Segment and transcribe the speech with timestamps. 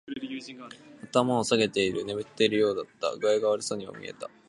[1.11, 2.03] 頭を下げている。
[2.03, 3.15] 眠っているようだった。
[3.19, 4.31] 具合が悪そうにも見えた。